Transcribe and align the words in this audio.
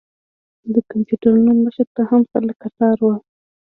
د 0.73 0.75
کمپیوټرونو 0.91 1.51
مخې 1.63 1.83
ته 1.95 2.01
هم 2.09 2.21
خلک 2.31 2.57
کتار 2.63 2.97
و. 3.03 3.07